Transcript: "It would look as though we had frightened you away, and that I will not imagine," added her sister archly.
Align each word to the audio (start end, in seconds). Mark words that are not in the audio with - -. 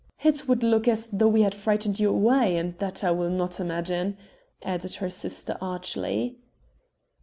"It 0.23 0.47
would 0.47 0.63
look 0.63 0.87
as 0.87 1.09
though 1.09 1.27
we 1.27 1.43
had 1.43 1.53
frightened 1.53 1.99
you 1.99 2.09
away, 2.09 2.57
and 2.57 2.75
that 2.79 3.03
I 3.03 3.11
will 3.11 3.29
not 3.29 3.59
imagine," 3.59 4.17
added 4.63 4.95
her 4.95 5.11
sister 5.11 5.59
archly. 5.61 6.39